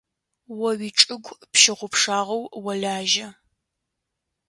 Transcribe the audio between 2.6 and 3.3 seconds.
олажьэ.